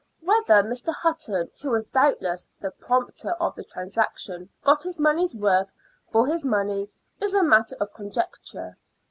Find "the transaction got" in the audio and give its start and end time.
3.53-4.81